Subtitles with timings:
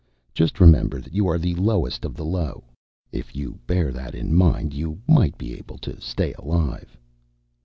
[0.33, 2.63] Just remember that you are the lowest of the low.
[3.11, 6.97] If you bear that in mind, you might be able to stay alive."